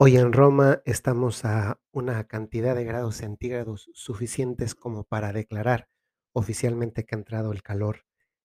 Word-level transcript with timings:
Hoy 0.00 0.16
en 0.16 0.32
Roma 0.32 0.80
estamos 0.84 1.44
a 1.44 1.80
una 1.90 2.22
cantidad 2.28 2.76
de 2.76 2.84
grados 2.84 3.16
centígrados 3.16 3.90
suficientes 3.94 4.76
como 4.76 5.02
para 5.02 5.32
declarar 5.32 5.88
oficialmente 6.32 7.04
que 7.04 7.16
ha 7.16 7.18
entrado 7.18 7.50
el 7.50 7.64
calor, 7.64 8.04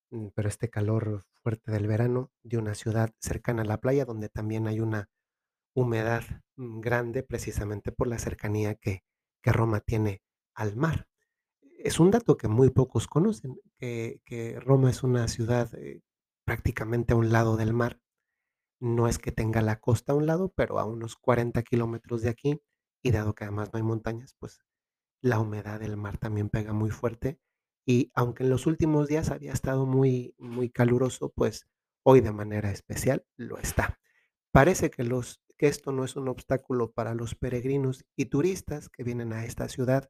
mm, 0.10 0.30
pero 0.34 0.50
este 0.50 0.72
calor 0.72 1.22
fuerte 1.44 1.72
del 1.72 1.86
verano 1.86 2.32
de 2.42 2.58
una 2.58 2.74
ciudad 2.74 3.12
cercana 3.20 3.62
a 3.62 3.66
la 3.66 3.80
playa, 3.80 4.04
donde 4.04 4.30
también 4.30 4.68
hay 4.68 4.80
una 4.80 5.12
humedad 5.76 6.24
mm, 6.56 6.80
grande 6.80 7.22
precisamente 7.22 7.92
por 7.92 8.08
la 8.08 8.18
cercanía 8.18 8.74
que, 8.74 9.04
Roma 9.44 9.80
tiene 9.82 10.24
al 10.56 10.76
mar. 10.76 11.08
Es 11.78 12.00
un 12.00 12.10
dato 12.10 12.36
que 12.36 12.48
muy 12.48 12.72
pocos 12.72 13.08
conocen, 13.08 13.60
que, 13.78 14.22
que 14.26 14.60
Roma 14.60 14.90
es 14.90 15.04
una 15.04 15.28
ciudad 15.28 15.70
eh, 15.76 16.02
prácticamente 16.46 17.14
a 17.14 17.18
un 17.18 17.32
lado 17.32 17.58
del 17.58 17.74
mar 17.74 18.00
no 18.80 19.08
es 19.08 19.20
que 19.20 19.32
tenga 19.32 19.62
la 19.62 19.80
costa 19.80 20.14
a 20.14 20.16
un 20.16 20.28
lado, 20.28 20.54
pero 20.56 20.80
a 20.80 20.86
unos 20.86 21.16
40 21.16 21.64
kilómetros 21.64 22.22
de 22.22 22.30
aquí, 22.30 22.62
y 23.02 23.12
dado 23.12 23.36
que 23.36 23.44
además 23.44 23.72
no 23.74 23.78
hay 23.78 23.84
montañas, 23.84 24.36
pues 24.40 24.60
la 25.22 25.40
humedad 25.40 25.80
del 25.80 25.98
mar 25.98 26.18
también 26.18 26.50
pega 26.50 26.74
muy 26.74 26.90
fuerte. 26.90 27.40
Y 27.86 28.12
aunque 28.14 28.44
en 28.44 28.50
los 28.50 28.66
últimos 28.66 29.08
días 29.08 29.32
había 29.32 29.54
estado 29.54 29.86
muy, 29.86 30.36
muy 30.38 30.70
caluroso, 30.70 31.32
pues 31.36 31.68
hoy 32.04 32.22
de 32.22 32.32
manera 32.32 32.72
especial 32.72 33.26
lo 33.38 33.58
está. 33.58 34.00
Parece 34.52 34.90
que, 34.92 35.04
los, 35.04 35.42
que 35.58 35.68
esto 35.68 35.92
no 35.92 36.04
es 36.04 36.16
un 36.16 36.28
obstáculo 36.28 36.92
para 36.92 37.16
los 37.16 37.36
peregrinos 37.36 38.06
y 38.16 38.26
turistas 38.26 38.90
que 38.90 39.04
vienen 39.04 39.34
a 39.34 39.46
esta 39.46 39.68
ciudad, 39.68 40.10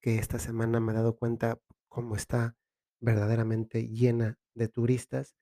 que 0.00 0.18
esta 0.18 0.38
semana 0.38 0.80
me 0.80 0.92
he 0.92 0.96
dado 0.96 1.16
cuenta 1.16 1.60
cómo 1.88 2.16
está 2.16 2.56
verdaderamente 3.00 3.88
llena 3.88 4.38
de 4.54 4.68
turistas. 4.68 5.36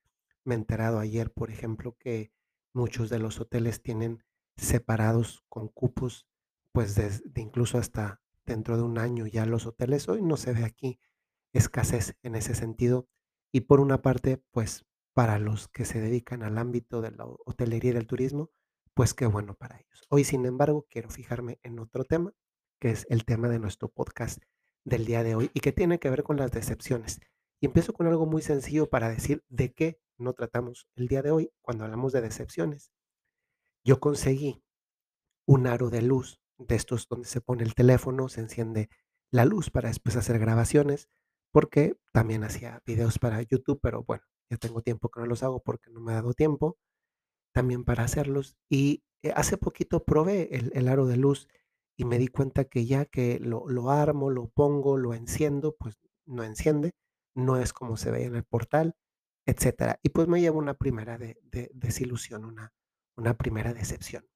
Me 0.44 0.54
he 0.54 0.58
enterado 0.58 0.98
ayer, 0.98 1.32
por 1.32 1.50
ejemplo, 1.50 1.96
que 1.98 2.32
muchos 2.76 3.08
de 3.08 3.18
los 3.18 3.40
hoteles 3.40 3.82
tienen 3.82 4.22
separados 4.56 5.44
con 5.48 5.68
cupos, 5.68 6.26
pues 6.72 6.94
desde 6.94 7.40
incluso 7.40 7.78
hasta 7.78 8.20
dentro 8.44 8.76
de 8.76 8.82
un 8.82 8.98
año 8.98 9.26
ya 9.26 9.46
los 9.46 9.66
hoteles. 9.66 10.08
Hoy 10.08 10.22
no 10.22 10.36
se 10.36 10.52
ve 10.52 10.64
aquí 10.64 11.00
escasez 11.52 12.16
en 12.22 12.34
ese 12.34 12.54
sentido. 12.54 13.08
Y 13.52 13.62
por 13.62 13.80
una 13.80 14.02
parte, 14.02 14.42
pues 14.50 14.84
para 15.14 15.38
los 15.38 15.68
que 15.68 15.84
se 15.84 16.00
dedican 16.00 16.42
al 16.42 16.58
ámbito 16.58 17.00
de 17.00 17.10
la 17.10 17.24
hotelería 17.24 17.90
y 17.90 17.94
del 17.94 18.06
turismo, 18.06 18.50
pues 18.94 19.14
qué 19.14 19.26
bueno 19.26 19.54
para 19.54 19.76
ellos. 19.78 20.04
Hoy, 20.10 20.24
sin 20.24 20.44
embargo, 20.44 20.86
quiero 20.90 21.08
fijarme 21.08 21.58
en 21.62 21.78
otro 21.78 22.04
tema, 22.04 22.34
que 22.78 22.90
es 22.90 23.06
el 23.08 23.24
tema 23.24 23.48
de 23.48 23.58
nuestro 23.58 23.88
podcast 23.88 24.42
del 24.84 25.06
día 25.06 25.22
de 25.22 25.34
hoy 25.34 25.50
y 25.54 25.60
que 25.60 25.72
tiene 25.72 25.98
que 25.98 26.10
ver 26.10 26.22
con 26.22 26.36
las 26.36 26.52
decepciones. 26.52 27.20
Y 27.60 27.66
empiezo 27.66 27.94
con 27.94 28.06
algo 28.06 28.26
muy 28.26 28.42
sencillo 28.42 28.90
para 28.90 29.08
decir 29.08 29.42
de 29.48 29.72
qué 29.72 29.98
no 30.18 30.32
tratamos 30.32 30.88
el 30.96 31.08
día 31.08 31.22
de 31.22 31.30
hoy 31.30 31.52
cuando 31.60 31.84
hablamos 31.84 32.12
de 32.12 32.20
decepciones. 32.22 32.92
Yo 33.84 34.00
conseguí 34.00 34.62
un 35.46 35.66
aro 35.66 35.90
de 35.90 36.02
luz 36.02 36.40
de 36.58 36.74
estos 36.76 37.08
donde 37.08 37.28
se 37.28 37.40
pone 37.40 37.62
el 37.62 37.74
teléfono, 37.74 38.28
se 38.28 38.40
enciende 38.40 38.88
la 39.30 39.44
luz 39.44 39.70
para 39.70 39.88
después 39.88 40.16
hacer 40.16 40.38
grabaciones, 40.38 41.08
porque 41.52 41.96
también 42.12 42.44
hacía 42.44 42.82
videos 42.86 43.18
para 43.18 43.42
YouTube, 43.42 43.80
pero 43.82 44.04
bueno, 44.04 44.24
ya 44.50 44.56
tengo 44.56 44.82
tiempo 44.82 45.10
que 45.10 45.20
no 45.20 45.26
los 45.26 45.42
hago 45.42 45.62
porque 45.62 45.90
no 45.90 46.00
me 46.00 46.12
ha 46.12 46.16
dado 46.16 46.34
tiempo 46.34 46.78
también 47.52 47.84
para 47.84 48.04
hacerlos. 48.04 48.56
Y 48.68 49.04
eh, 49.22 49.32
hace 49.34 49.56
poquito 49.58 50.04
probé 50.04 50.54
el, 50.56 50.72
el 50.74 50.88
aro 50.88 51.06
de 51.06 51.16
luz 51.16 51.48
y 51.96 52.04
me 52.04 52.18
di 52.18 52.28
cuenta 52.28 52.64
que 52.64 52.86
ya 52.86 53.06
que 53.06 53.38
lo, 53.40 53.68
lo 53.68 53.90
armo, 53.90 54.30
lo 54.30 54.48
pongo, 54.48 54.96
lo 54.98 55.14
enciendo, 55.14 55.74
pues 55.76 55.96
no 56.26 56.44
enciende, 56.44 56.92
no 57.34 57.56
es 57.58 57.72
como 57.72 57.96
se 57.96 58.10
veía 58.10 58.26
en 58.26 58.36
el 58.36 58.44
portal, 58.44 58.94
etcétera. 59.46 60.00
Y 60.02 60.10
pues 60.10 60.28
me 60.28 60.40
llevo 60.40 60.58
una 60.58 60.74
primera 60.74 61.18
de, 61.18 61.38
de- 61.44 61.70
desilusión, 61.74 62.44
una, 62.44 62.74
una 63.16 63.36
primera 63.38 63.74
decepción. 63.74 64.26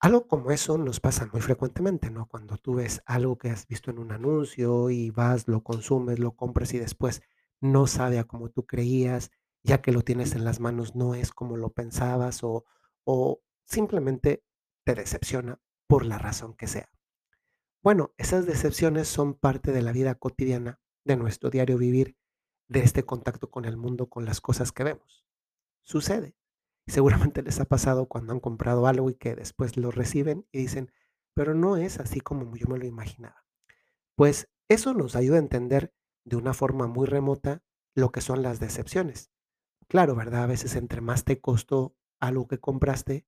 Algo 0.00 0.26
como 0.28 0.50
eso 0.50 0.76
nos 0.78 0.98
pasa 1.00 1.26
muy 1.32 1.40
frecuentemente, 1.40 2.10
¿no? 2.10 2.26
Cuando 2.26 2.56
tú 2.56 2.74
ves 2.76 3.02
algo 3.06 3.36
que 3.38 3.50
has 3.50 3.66
visto 3.66 3.90
en 3.90 3.98
un 3.98 4.12
anuncio 4.12 4.90
y 4.90 5.10
vas, 5.10 5.48
lo 5.48 5.62
consumes, 5.62 6.18
lo 6.18 6.34
compras 6.36 6.72
y 6.74 6.78
después 6.78 7.22
no 7.60 7.86
sabe 7.86 8.18
a 8.18 8.24
como 8.24 8.48
tú 8.50 8.64
creías, 8.66 9.30
ya 9.64 9.80
que 9.82 9.92
lo 9.92 10.02
tienes 10.02 10.34
en 10.34 10.44
las 10.44 10.60
manos 10.60 10.94
no 10.94 11.14
es 11.14 11.32
como 11.32 11.56
lo 11.56 11.70
pensabas 11.70 12.44
o, 12.44 12.64
o 13.04 13.40
simplemente 13.64 14.44
te 14.84 14.94
decepciona 14.94 15.60
por 15.88 16.04
la 16.06 16.18
razón 16.18 16.54
que 16.54 16.68
sea. 16.68 16.90
Bueno, 17.82 18.12
esas 18.18 18.46
decepciones 18.46 19.08
son 19.08 19.34
parte 19.34 19.72
de 19.72 19.82
la 19.82 19.92
vida 19.92 20.16
cotidiana, 20.16 20.80
de 21.04 21.16
nuestro 21.16 21.50
diario 21.50 21.78
vivir, 21.78 22.17
de 22.68 22.80
este 22.80 23.04
contacto 23.04 23.50
con 23.50 23.64
el 23.64 23.76
mundo, 23.76 24.08
con 24.08 24.24
las 24.24 24.40
cosas 24.40 24.72
que 24.72 24.84
vemos. 24.84 25.24
Sucede. 25.82 26.36
Seguramente 26.86 27.42
les 27.42 27.60
ha 27.60 27.64
pasado 27.64 28.06
cuando 28.06 28.32
han 28.32 28.40
comprado 28.40 28.86
algo 28.86 29.10
y 29.10 29.14
que 29.14 29.34
después 29.34 29.76
lo 29.76 29.90
reciben 29.90 30.46
y 30.52 30.58
dicen, 30.58 30.92
pero 31.34 31.54
no 31.54 31.76
es 31.76 31.98
así 32.00 32.20
como 32.20 32.56
yo 32.56 32.66
me 32.68 32.78
lo 32.78 32.86
imaginaba. 32.86 33.44
Pues 34.14 34.48
eso 34.68 34.94
nos 34.94 35.16
ayuda 35.16 35.36
a 35.36 35.40
entender 35.40 35.94
de 36.24 36.36
una 36.36 36.54
forma 36.54 36.86
muy 36.86 37.06
remota 37.06 37.62
lo 37.94 38.10
que 38.10 38.20
son 38.20 38.42
las 38.42 38.60
decepciones. 38.60 39.30
Claro, 39.88 40.14
¿verdad? 40.14 40.44
A 40.44 40.46
veces 40.46 40.76
entre 40.76 41.00
más 41.00 41.24
te 41.24 41.40
costó 41.40 41.96
algo 42.20 42.48
que 42.48 42.58
compraste 42.58 43.26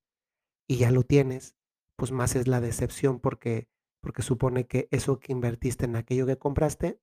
y 0.67 0.77
ya 0.77 0.91
lo 0.91 1.03
tienes, 1.03 1.55
pues 1.95 2.11
más 2.11 2.35
es 2.35 2.47
la 2.47 2.61
decepción 2.61 3.19
porque 3.19 3.69
porque 4.01 4.23
supone 4.23 4.65
que 4.65 4.87
eso 4.91 5.19
que 5.19 5.31
invertiste 5.31 5.85
en 5.85 5.95
aquello 5.95 6.25
que 6.25 6.37
compraste 6.37 6.99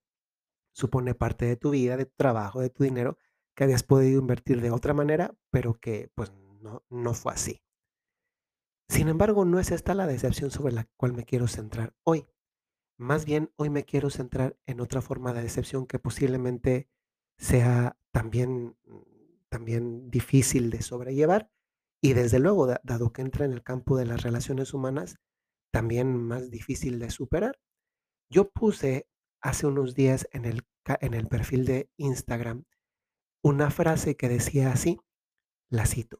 supone 0.72 1.14
parte 1.14 1.46
de 1.46 1.56
tu 1.56 1.70
vida, 1.70 1.96
de 1.96 2.06
tu 2.06 2.14
trabajo, 2.16 2.60
de 2.60 2.70
tu 2.70 2.84
dinero 2.84 3.18
que 3.54 3.64
habías 3.64 3.82
podido 3.82 4.20
invertir 4.20 4.60
de 4.60 4.70
otra 4.70 4.94
manera, 4.94 5.34
pero 5.50 5.74
que 5.80 6.10
pues 6.14 6.32
no, 6.60 6.84
no 6.90 7.14
fue 7.14 7.32
así. 7.32 7.62
Sin 8.88 9.08
embargo, 9.08 9.44
no 9.44 9.58
es 9.60 9.70
esta 9.70 9.94
la 9.94 10.06
decepción 10.06 10.50
sobre 10.50 10.72
la 10.72 10.86
cual 10.96 11.12
me 11.12 11.24
quiero 11.24 11.46
centrar 11.46 11.94
hoy. 12.04 12.26
Más 12.98 13.24
bien, 13.24 13.52
hoy 13.56 13.70
me 13.70 13.84
quiero 13.84 14.10
centrar 14.10 14.58
en 14.66 14.80
otra 14.80 15.02
forma 15.02 15.32
de 15.32 15.42
decepción 15.42 15.86
que 15.86 15.98
posiblemente 15.98 16.88
sea 17.38 17.98
también, 18.12 18.76
también 19.50 20.10
difícil 20.10 20.70
de 20.70 20.82
sobrellevar 20.82 21.50
y 22.02 22.14
desde 22.14 22.38
luego, 22.40 22.66
da- 22.66 22.80
dado 22.84 23.12
que 23.12 23.22
entra 23.22 23.44
en 23.46 23.52
el 23.52 23.62
campo 23.64 23.96
de 23.96 24.06
las 24.06 24.22
relaciones 24.22 24.74
humanas, 24.74 25.16
también 25.72 26.16
más 26.16 26.50
difícil 26.50 26.98
de 26.98 27.10
superar. 27.10 27.58
Yo 28.30 28.50
puse 28.50 29.08
hace 29.40 29.66
unos 29.66 29.94
días 29.94 30.28
en 30.32 30.44
el, 30.44 30.66
en 31.00 31.14
el 31.14 31.28
perfil 31.28 31.64
de 31.66 31.90
Instagram 31.96 32.64
una 33.42 33.70
frase 33.70 34.16
que 34.16 34.28
decía 34.28 34.72
así, 34.72 35.00
la 35.70 35.86
cito, 35.86 36.18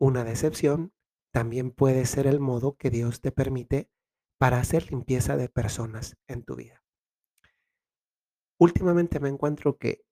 una 0.00 0.24
decepción 0.24 0.92
también 1.32 1.70
puede 1.70 2.06
ser 2.06 2.26
el 2.26 2.40
modo 2.40 2.76
que 2.76 2.90
Dios 2.90 3.20
te 3.20 3.32
permite 3.32 3.90
para 4.38 4.58
hacer 4.60 4.90
limpieza 4.90 5.36
de 5.36 5.48
personas 5.48 6.16
en 6.28 6.44
tu 6.44 6.56
vida. 6.56 6.82
Últimamente 8.58 9.20
me 9.20 9.28
encuentro 9.28 9.76
que 9.78 10.02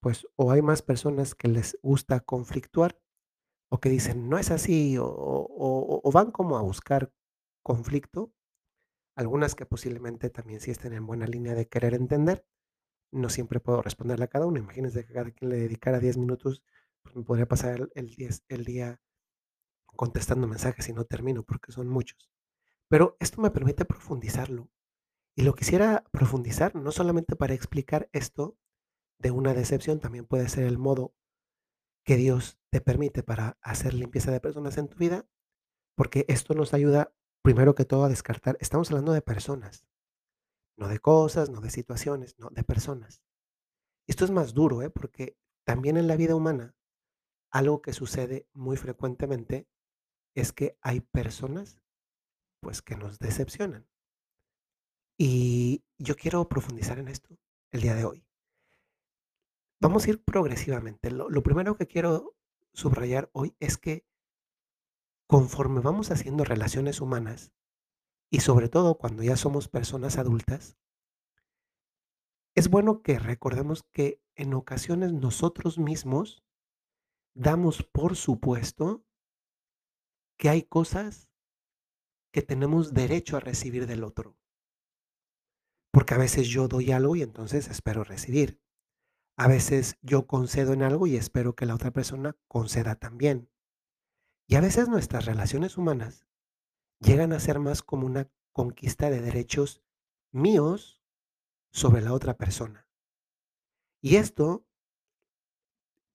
pues 0.00 0.26
o 0.36 0.52
hay 0.52 0.62
más 0.62 0.82
personas 0.82 1.34
que 1.34 1.48
les 1.48 1.78
gusta 1.82 2.20
conflictuar 2.20 2.98
o 3.70 3.80
que 3.80 3.90
dicen 3.90 4.28
no 4.28 4.38
es 4.38 4.50
así 4.52 4.98
o- 4.98 5.06
o 6.04 6.12
van 6.12 6.30
como 6.32 6.58
a 6.58 6.62
buscar 6.62 7.12
conflicto, 7.64 8.32
algunas 9.18 9.54
que 9.56 9.66
posiblemente 9.66 10.30
también 10.30 10.60
sí 10.60 10.70
estén 10.72 10.94
en 10.94 11.06
buena 11.06 11.26
línea 11.28 11.54
de 11.56 11.68
querer 11.68 11.94
entender 11.94 12.46
No 13.12 13.30
siempre 13.30 13.60
puedo 13.60 13.82
responderle 13.82 14.26
a 14.26 14.28
cada 14.34 14.46
uno. 14.46 14.58
Imagínense 14.60 15.06
que 15.06 15.14
cada 15.14 15.30
quien 15.32 15.50
le 15.50 15.58
dedicara 15.58 16.00
10 16.00 16.18
minutos, 16.18 16.62
pues 17.02 17.16
me 17.16 17.24
podría 17.24 17.48
pasar 17.48 17.76
el, 17.80 17.92
el, 17.96 18.10
diez- 18.16 18.44
el 18.48 18.64
día 18.64 19.00
contestando 19.86 20.46
mensajes 20.48 20.88
y 20.88 20.92
no 20.94 21.04
termino 21.04 21.42
porque 21.44 21.72
son 21.72 21.88
muchos. 21.88 22.30
Pero 22.88 23.16
esto 23.20 23.40
me 23.42 23.50
permite 23.52 23.84
profundizarlo. 23.86 24.70
Y 25.36 25.42
lo 25.44 25.54
quisiera 25.54 26.04
profundizar 26.12 26.74
no 26.76 26.92
solamente 26.92 27.36
para 27.36 27.54
explicar 27.54 28.08
esto 28.12 28.58
de 29.18 29.30
una 29.32 29.54
decepción, 29.54 30.00
también 30.00 30.26
puede 30.26 30.48
ser 30.50 30.64
el 30.66 30.78
modo 30.78 31.14
que 32.04 32.16
Dios 32.16 32.58
te 32.70 32.80
permite 32.80 33.22
para 33.22 33.58
hacer 33.62 33.94
limpieza 33.94 34.30
de 34.32 34.40
personas 34.40 34.78
en 34.78 34.88
tu 34.88 34.96
vida, 34.98 35.26
porque 35.96 36.24
esto 36.28 36.54
nos 36.54 36.74
ayuda 36.74 37.12
primero 37.48 37.74
que 37.74 37.86
todo 37.86 38.04
a 38.04 38.10
descartar. 38.10 38.58
Estamos 38.60 38.90
hablando 38.90 39.14
de 39.14 39.22
personas, 39.22 39.86
no 40.76 40.86
de 40.86 40.98
cosas, 40.98 41.48
no 41.48 41.62
de 41.62 41.70
situaciones, 41.70 42.38
no 42.38 42.50
de 42.50 42.62
personas. 42.62 43.22
Esto 44.06 44.26
es 44.26 44.30
más 44.30 44.52
duro, 44.52 44.82
¿eh? 44.82 44.90
Porque 44.90 45.38
también 45.64 45.96
en 45.96 46.08
la 46.08 46.16
vida 46.16 46.34
humana, 46.34 46.76
algo 47.50 47.80
que 47.80 47.94
sucede 47.94 48.46
muy 48.52 48.76
frecuentemente 48.76 49.66
es 50.34 50.52
que 50.52 50.76
hay 50.82 51.00
personas, 51.00 51.80
pues, 52.60 52.82
que 52.82 52.96
nos 52.96 53.18
decepcionan. 53.18 53.88
Y 55.18 55.82
yo 55.96 56.16
quiero 56.16 56.46
profundizar 56.50 56.98
en 56.98 57.08
esto 57.08 57.34
el 57.72 57.80
día 57.80 57.94
de 57.94 58.04
hoy. 58.04 58.26
Vamos 59.80 60.04
a 60.04 60.10
ir 60.10 60.22
progresivamente. 60.22 61.10
Lo, 61.10 61.30
lo 61.30 61.42
primero 61.42 61.78
que 61.78 61.86
quiero 61.86 62.36
subrayar 62.74 63.30
hoy 63.32 63.56
es 63.58 63.78
que 63.78 64.04
conforme 65.28 65.80
vamos 65.80 66.10
haciendo 66.10 66.42
relaciones 66.42 67.00
humanas, 67.00 67.52
y 68.30 68.40
sobre 68.40 68.68
todo 68.68 68.96
cuando 68.96 69.22
ya 69.22 69.36
somos 69.36 69.68
personas 69.68 70.18
adultas, 70.18 70.78
es 72.54 72.68
bueno 72.68 73.02
que 73.02 73.18
recordemos 73.18 73.84
que 73.92 74.20
en 74.34 74.54
ocasiones 74.54 75.12
nosotros 75.12 75.78
mismos 75.78 76.42
damos 77.34 77.82
por 77.82 78.16
supuesto 78.16 79.04
que 80.38 80.48
hay 80.48 80.62
cosas 80.62 81.28
que 82.32 82.42
tenemos 82.42 82.94
derecho 82.94 83.36
a 83.36 83.40
recibir 83.40 83.86
del 83.86 84.04
otro. 84.04 84.36
Porque 85.92 86.14
a 86.14 86.18
veces 86.18 86.48
yo 86.48 86.68
doy 86.68 86.90
algo 86.90 87.16
y 87.16 87.22
entonces 87.22 87.68
espero 87.68 88.02
recibir. 88.02 88.60
A 89.36 89.46
veces 89.46 89.98
yo 90.00 90.26
concedo 90.26 90.72
en 90.72 90.82
algo 90.82 91.06
y 91.06 91.16
espero 91.16 91.54
que 91.54 91.66
la 91.66 91.74
otra 91.74 91.92
persona 91.92 92.36
conceda 92.48 92.96
también. 92.96 93.50
Y 94.48 94.56
a 94.56 94.62
veces 94.62 94.88
nuestras 94.88 95.26
relaciones 95.26 95.76
humanas 95.76 96.26
llegan 97.00 97.34
a 97.34 97.38
ser 97.38 97.58
más 97.58 97.82
como 97.82 98.06
una 98.06 98.30
conquista 98.52 99.10
de 99.10 99.20
derechos 99.20 99.82
míos 100.32 101.02
sobre 101.70 102.00
la 102.00 102.14
otra 102.14 102.38
persona. 102.38 102.88
Y 104.00 104.16
esto 104.16 104.66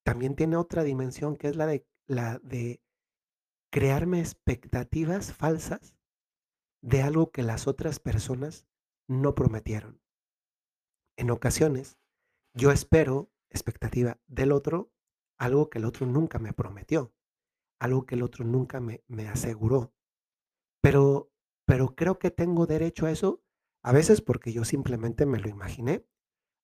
también 0.04 0.36
tiene 0.36 0.58
otra 0.58 0.84
dimensión 0.84 1.38
que 1.38 1.48
es 1.48 1.56
la 1.56 1.68
de, 1.68 1.88
la 2.08 2.40
de 2.40 2.82
crearme 3.70 4.20
expectativas 4.20 5.32
falsas 5.32 5.96
de 6.82 7.04
algo 7.04 7.30
que 7.32 7.44
las 7.44 7.68
otras 7.68 8.00
personas 8.00 8.66
no 9.08 9.36
prometieron. 9.36 10.02
En 11.18 11.30
ocasiones, 11.30 12.00
yo 12.56 12.72
espero 12.72 13.32
expectativa 13.52 14.20
del 14.26 14.52
otro 14.52 14.92
algo 15.38 15.70
que 15.70 15.78
el 15.78 15.86
otro 15.86 16.08
nunca 16.08 16.40
me 16.40 16.54
prometió, 16.54 17.14
algo 17.84 18.06
que 18.06 18.16
el 18.16 18.24
otro 18.24 18.46
nunca 18.46 18.80
me, 18.80 19.04
me 19.08 19.28
aseguró. 19.28 19.94
Pero, 20.82 21.32
pero 21.66 21.96
creo 21.96 22.18
que 22.18 22.32
tengo 22.32 22.66
derecho 22.66 23.06
a 23.06 23.12
eso, 23.12 23.44
a 23.84 23.92
veces 23.92 24.22
porque 24.22 24.54
yo 24.54 24.64
simplemente 24.64 25.26
me 25.26 25.40
lo 25.40 25.50
imaginé, 25.50 26.06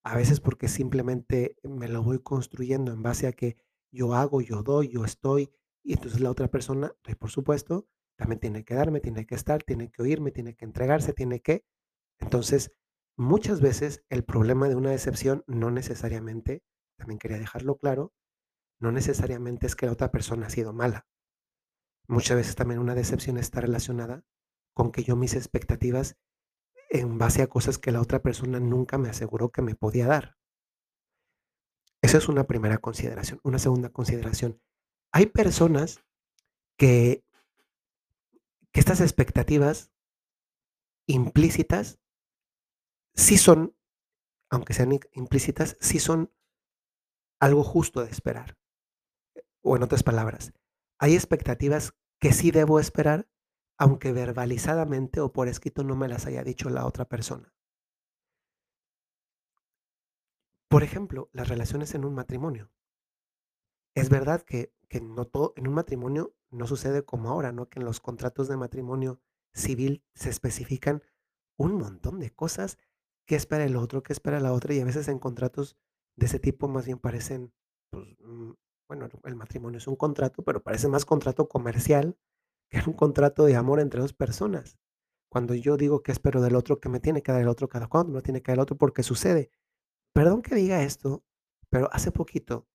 a 0.02 0.16
veces 0.16 0.40
porque 0.40 0.66
simplemente 0.66 1.56
me 1.62 1.88
lo 1.88 2.02
voy 2.02 2.20
construyendo 2.20 2.92
en 2.92 3.02
base 3.02 3.26
a 3.26 3.32
que 3.32 3.56
yo 3.92 4.14
hago, 4.14 4.40
yo 4.40 4.62
doy, 4.62 4.88
yo 4.88 5.04
estoy, 5.04 5.50
y 5.82 5.92
entonces 5.92 6.20
la 6.20 6.30
otra 6.30 6.48
persona, 6.48 6.94
pues, 7.02 7.16
por 7.16 7.30
supuesto, 7.30 7.86
también 8.16 8.40
tiene 8.40 8.64
que 8.64 8.74
darme, 8.74 9.00
tiene 9.00 9.26
que 9.26 9.34
estar, 9.34 9.62
tiene 9.62 9.90
que 9.90 10.02
oírme, 10.02 10.30
tiene 10.30 10.54
que 10.54 10.64
entregarse, 10.64 11.12
tiene 11.12 11.40
que. 11.40 11.64
Entonces, 12.18 12.72
muchas 13.16 13.60
veces 13.60 14.04
el 14.08 14.24
problema 14.24 14.68
de 14.68 14.76
una 14.76 14.90
decepción 14.90 15.44
no 15.46 15.70
necesariamente, 15.70 16.62
también 16.96 17.18
quería 17.18 17.38
dejarlo 17.38 17.76
claro, 17.76 18.14
no 18.80 18.90
necesariamente 18.90 19.66
es 19.66 19.76
que 19.76 19.86
la 19.86 19.92
otra 19.92 20.10
persona 20.10 20.46
ha 20.46 20.50
sido 20.50 20.72
mala. 20.72 21.06
Muchas 22.08 22.36
veces 22.36 22.56
también 22.56 22.80
una 22.80 22.94
decepción 22.94 23.38
está 23.38 23.60
relacionada 23.60 24.24
con 24.74 24.90
que 24.90 25.04
yo 25.04 25.14
mis 25.14 25.34
expectativas 25.34 26.16
en 26.88 27.18
base 27.18 27.42
a 27.42 27.46
cosas 27.46 27.78
que 27.78 27.92
la 27.92 28.00
otra 28.00 28.20
persona 28.20 28.58
nunca 28.58 28.98
me 28.98 29.08
aseguró 29.08 29.50
que 29.50 29.62
me 29.62 29.76
podía 29.76 30.06
dar. 30.06 30.36
Esa 32.02 32.18
es 32.18 32.28
una 32.28 32.44
primera 32.44 32.78
consideración. 32.78 33.40
Una 33.44 33.58
segunda 33.58 33.90
consideración. 33.90 34.60
Hay 35.12 35.26
personas 35.26 36.02
que, 36.76 37.22
que 38.72 38.80
estas 38.80 39.00
expectativas 39.00 39.92
implícitas 41.06 42.00
sí 43.14 43.36
son, 43.36 43.76
aunque 44.48 44.72
sean 44.72 44.98
implícitas, 45.12 45.76
sí 45.80 45.98
son 45.98 46.32
algo 47.38 47.62
justo 47.62 48.02
de 48.02 48.10
esperar. 48.10 48.59
O 49.62 49.76
en 49.76 49.82
otras 49.82 50.02
palabras, 50.02 50.52
hay 50.98 51.14
expectativas 51.14 51.94
que 52.18 52.32
sí 52.32 52.50
debo 52.50 52.80
esperar, 52.80 53.28
aunque 53.78 54.12
verbalizadamente 54.12 55.20
o 55.20 55.32
por 55.32 55.48
escrito 55.48 55.84
no 55.84 55.96
me 55.96 56.08
las 56.08 56.26
haya 56.26 56.44
dicho 56.44 56.68
la 56.70 56.86
otra 56.86 57.06
persona. 57.06 57.54
Por 60.68 60.82
ejemplo, 60.82 61.30
las 61.32 61.48
relaciones 61.48 61.94
en 61.94 62.04
un 62.04 62.14
matrimonio. 62.14 62.70
Es 63.94 64.08
verdad 64.08 64.42
que, 64.42 64.72
que 64.88 65.00
no 65.00 65.24
todo, 65.24 65.52
en 65.56 65.66
un 65.66 65.74
matrimonio 65.74 66.36
no 66.50 66.66
sucede 66.66 67.04
como 67.04 67.30
ahora, 67.30 67.50
¿no? 67.52 67.68
Que 67.68 67.80
en 67.80 67.84
los 67.84 68.00
contratos 68.00 68.48
de 68.48 68.56
matrimonio 68.56 69.20
civil 69.52 70.04
se 70.14 70.30
especifican 70.30 71.02
un 71.56 71.76
montón 71.76 72.20
de 72.20 72.30
cosas 72.30 72.78
que 73.26 73.36
espera 73.36 73.64
el 73.64 73.76
otro, 73.76 74.02
que 74.02 74.12
espera 74.12 74.40
la 74.40 74.52
otra, 74.52 74.74
y 74.74 74.80
a 74.80 74.84
veces 74.84 75.08
en 75.08 75.18
contratos 75.18 75.76
de 76.16 76.26
ese 76.26 76.38
tipo 76.38 76.68
más 76.68 76.86
bien 76.86 76.98
parecen, 76.98 77.52
pues, 77.90 78.06
mm, 78.20 78.52
bueno, 78.90 79.08
el 79.22 79.36
matrimonio 79.36 79.78
es 79.78 79.86
un 79.86 79.94
contrato, 79.94 80.42
pero 80.42 80.64
parece 80.64 80.88
más 80.88 81.04
contrato 81.04 81.48
comercial 81.48 82.18
que 82.68 82.82
un 82.84 82.92
contrato 82.92 83.44
de 83.44 83.54
amor 83.54 83.78
entre 83.78 84.00
dos 84.00 84.12
personas. 84.12 84.80
Cuando 85.30 85.54
yo 85.54 85.76
digo 85.76 86.02
que 86.02 86.10
espero 86.10 86.40
del 86.40 86.56
otro, 86.56 86.80
que 86.80 86.88
me 86.88 86.98
tiene 86.98 87.22
que 87.22 87.30
dar 87.30 87.40
el 87.40 87.46
otro 87.46 87.68
cada 87.68 87.86
cuando, 87.86 88.14
me 88.14 88.22
tiene 88.22 88.42
que 88.42 88.50
dar 88.50 88.56
el 88.56 88.62
otro 88.62 88.76
porque 88.76 89.04
sucede. 89.04 89.52
Perdón 90.12 90.42
que 90.42 90.56
diga 90.56 90.82
esto, 90.82 91.22
pero 91.68 91.88
hace 91.92 92.10
poquito 92.10 92.66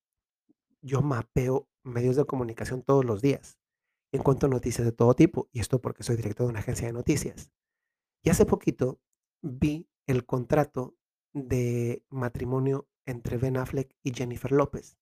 yo 0.82 1.02
mapeo 1.02 1.68
medios 1.84 2.16
de 2.16 2.24
comunicación 2.24 2.82
todos 2.82 3.04
los 3.04 3.22
días. 3.22 3.60
Encuentro 4.14 4.48
noticias 4.48 4.86
de 4.86 4.94
todo 4.94 5.16
tipo, 5.16 5.50
y 5.52 5.60
esto 5.60 5.82
porque 5.82 6.04
soy 6.04 6.16
director 6.16 6.46
de 6.46 6.52
una 6.52 6.60
agencia 6.60 6.88
de 6.88 6.94
noticias. 6.94 7.52
Y 8.24 8.30
hace 8.30 8.46
poquito 8.46 9.02
vi 9.42 9.90
el 10.08 10.26
contrato 10.26 10.96
de 11.34 12.06
matrimonio 12.10 12.88
entre 13.06 13.36
Ben 13.36 13.58
Affleck 13.58 13.94
y 14.02 14.14
Jennifer 14.14 14.54
López. 14.54 14.98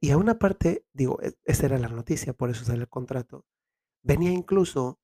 Y, 0.00 0.10
a 0.10 0.16
una 0.16 0.38
parte, 0.38 0.86
digo, 0.92 1.20
e- 1.22 1.34
esa 1.44 1.66
era 1.66 1.78
la 1.78 1.88
noticia, 1.88 2.32
por 2.32 2.50
eso 2.50 2.64
sale 2.64 2.80
el 2.82 2.88
contrato, 2.88 3.44
venía 4.02 4.32
incluso 4.32 5.00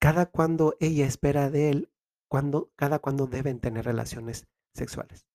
cada 0.00 0.26
cuando 0.26 0.76
ella 0.80 1.06
espera 1.06 1.50
de 1.50 1.70
él, 1.70 1.92
cuando, 2.28 2.72
cada 2.76 3.00
cuando 3.00 3.26
deben 3.26 3.60
tener 3.60 3.84
relaciones 3.86 4.48
sexuales. 4.74 5.26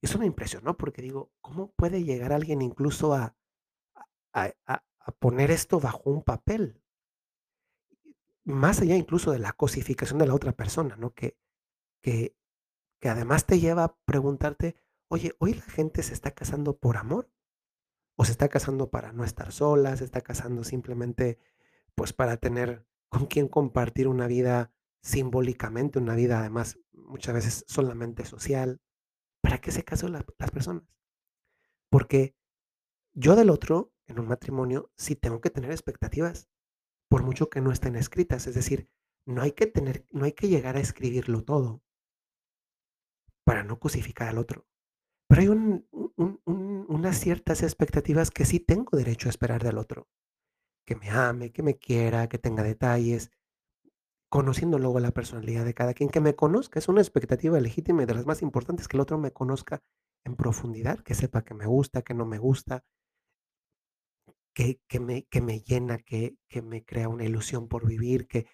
Eso 0.00 0.18
me 0.18 0.24
impresionó 0.24 0.78
porque 0.78 1.02
digo, 1.02 1.32
¿cómo 1.42 1.70
puede 1.72 2.02
llegar 2.02 2.32
alguien 2.32 2.62
incluso 2.62 3.12
a, 3.12 3.36
a, 4.32 4.52
a- 4.66 4.84
a 5.00 5.12
poner 5.12 5.50
esto 5.50 5.80
bajo 5.80 6.10
un 6.10 6.22
papel? 6.22 6.82
Más 8.44 8.80
allá 8.80 8.96
incluso 8.96 9.30
de 9.30 9.38
la 9.38 9.52
cosificación 9.52 10.18
de 10.18 10.26
la 10.26 10.34
otra 10.34 10.52
persona, 10.52 10.96
¿no? 10.96 11.12
Que, 11.12 11.36
que, 12.02 12.36
que 13.00 13.08
además 13.10 13.46
te 13.46 13.60
lleva 13.60 13.84
a 13.84 13.96
preguntarte, 14.06 14.76
oye, 15.08 15.34
¿hoy 15.40 15.54
la 15.54 15.62
gente 15.62 16.02
se 16.04 16.14
está 16.14 16.32
casando 16.32 16.78
por 16.78 16.96
amor? 16.98 17.30
¿O 18.18 18.24
se 18.24 18.32
está 18.32 18.48
casando 18.48 18.90
para 18.90 19.12
no 19.12 19.24
estar 19.24 19.52
sola? 19.52 19.96
¿Se 19.96 20.04
está 20.04 20.20
casando 20.22 20.64
simplemente 20.64 21.38
pues 21.94 22.12
para 22.12 22.36
tener 22.36 22.86
con 23.08 23.26
quien 23.26 23.48
compartir 23.48 24.08
una 24.08 24.26
vida 24.26 24.72
simbólicamente, 25.02 25.98
una 25.98 26.14
vida 26.14 26.40
además 26.40 26.78
muchas 26.92 27.34
veces 27.34 27.64
solamente 27.68 28.24
social? 28.24 28.80
¿Para 29.42 29.60
qué 29.60 29.70
se 29.72 29.84
casan 29.84 30.12
la- 30.12 30.26
las 30.38 30.50
personas? 30.50 30.84
Porque 31.90 32.36
yo 33.14 33.36
del 33.36 33.50
otro, 33.50 33.92
en 34.06 34.20
un 34.20 34.28
matrimonio, 34.28 34.90
sí 34.96 35.16
tengo 35.16 35.40
que 35.40 35.50
tener 35.50 35.70
expectativas, 35.70 36.48
por 37.08 37.22
mucho 37.24 37.50
que 37.50 37.60
no 37.60 37.72
estén 37.72 37.96
escritas. 37.96 38.46
Es 38.46 38.54
decir, 38.54 38.90
no 39.26 39.42
hay 39.42 39.52
que 39.52 39.66
tener, 39.66 40.06
no 40.12 40.24
hay 40.24 40.32
que 40.32 40.48
llegar 40.48 40.76
a 40.76 40.80
escribirlo 40.80 41.44
todo 41.44 41.82
para 43.44 43.62
no 43.62 43.78
cosificar 43.78 44.28
al 44.28 44.38
otro. 44.38 44.66
Pero 45.28 45.42
hay 45.42 45.48
un- 45.48 45.86
un- 45.92 46.14
un- 46.16 46.40
unas 46.88 47.18
ciertas 47.18 47.62
expectativas 47.62 48.30
que 48.30 48.44
sí 48.44 48.60
tengo 48.60 48.96
derecho 48.96 49.28
a 49.28 49.30
esperar 49.30 49.62
del 49.62 49.78
otro. 49.78 50.08
Que 50.86 50.96
me 50.96 51.10
ame, 51.10 51.52
que 51.52 51.62
me 51.62 51.76
quiera, 51.76 52.28
que 52.28 52.38
tenga 52.38 52.62
detalles, 52.62 53.30
conociendo 54.28 54.78
luego 54.78 55.00
la 55.00 55.12
personalidad 55.12 55.64
de 55.64 55.74
cada 55.74 55.94
quien, 55.94 56.10
que 56.10 56.20
me 56.20 56.36
conozca. 56.36 56.78
Es 56.78 56.88
una 56.88 57.00
expectativa 57.00 57.60
legítima 57.60 58.02
y 58.02 58.06
de 58.06 58.14
las 58.14 58.26
más 58.26 58.42
importantes, 58.42 58.88
que 58.88 58.96
el 58.96 59.00
otro 59.00 59.18
me 59.18 59.32
conozca 59.32 59.82
en 60.24 60.36
profundidad, 60.36 61.00
que 61.00 61.14
sepa 61.14 61.44
que 61.44 61.54
me 61.54 61.66
gusta, 61.66 62.02
que 62.02 62.14
no 62.14 62.26
me 62.26 62.38
gusta, 62.38 62.84
que, 64.54 64.80
que 64.88 65.00
me, 65.00 65.24
que 65.24 65.40
me 65.40 65.60
llena, 65.60 65.98
que, 65.98 66.36
que 66.48 66.62
me 66.62 66.84
crea 66.84 67.08
una 67.08 67.24
ilusión 67.24 67.68
por 67.68 67.86
vivir, 67.86 68.26
que 68.26 68.46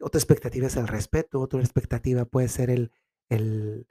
otra 0.00 0.18
expectativa 0.18 0.66
es 0.66 0.76
el 0.76 0.88
respeto, 0.88 1.40
otra 1.40 1.60
expectativa 1.60 2.24
puede 2.26 2.48
ser 2.48 2.70
el, 2.70 2.92
el, 3.30 3.86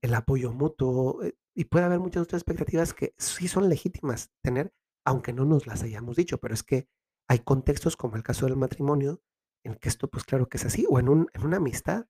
el 0.00 0.14
apoyo 0.14 0.52
mutuo, 0.52 1.22
eh, 1.24 1.34
y 1.54 1.66
puede 1.66 1.84
haber 1.84 2.00
muchas 2.00 2.22
otras 2.24 2.40
expectativas 2.42 2.94
que 2.94 3.14
sí 3.18 3.48
son 3.48 3.68
legítimas 3.68 4.30
tener, 4.42 4.72
aunque 5.06 5.32
no 5.32 5.44
nos 5.44 5.66
las 5.66 5.82
hayamos 5.82 6.16
dicho, 6.16 6.38
pero 6.38 6.54
es 6.54 6.62
que 6.62 6.88
hay 7.28 7.40
contextos 7.40 7.96
como 7.96 8.16
el 8.16 8.22
caso 8.22 8.46
del 8.46 8.56
matrimonio, 8.56 9.22
en 9.64 9.74
que 9.76 9.88
esto 9.88 10.08
pues 10.08 10.24
claro 10.24 10.48
que 10.48 10.58
es 10.58 10.64
así, 10.64 10.86
o 10.88 10.98
en, 10.98 11.08
un, 11.08 11.28
en 11.34 11.44
una 11.44 11.58
amistad, 11.58 12.06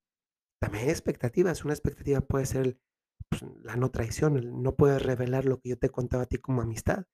también 0.61 0.85
hay 0.85 0.91
expectativas, 0.91 1.65
una 1.65 1.75
expectativa 1.75 2.21
puede 2.21 2.47
ser 2.47 2.79
pues, 3.29 3.43
la 3.63 3.77
no 3.77 3.91
traición, 3.91 4.37
el 4.37 4.63
no 4.63 4.77
puedes 4.77 5.03
revelar 5.03 5.45
lo 5.45 5.59
que 5.61 5.71
yo 5.71 5.79
te 5.79 5.91
contaba 5.91 6.25
a 6.25 6.27
ti 6.27 6.39
como 6.39 6.63
amistad, 6.63 7.05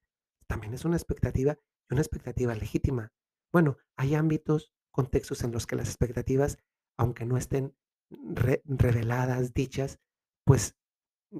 también 0.46 0.74
es 0.74 0.84
una 0.84 0.96
expectativa 0.96 1.58
y 1.90 1.94
una 1.94 2.02
expectativa 2.02 2.54
legítima. 2.54 3.12
Bueno, 3.52 3.78
hay 3.96 4.14
ámbitos, 4.14 4.72
contextos 4.92 5.42
en 5.44 5.52
los 5.52 5.66
que 5.66 5.76
las 5.76 5.88
expectativas, 5.88 6.58
aunque 6.98 7.24
no 7.24 7.36
estén 7.36 7.74
re- 8.10 8.62
reveladas, 8.64 9.54
dichas, 9.54 9.98
pues 10.44 10.76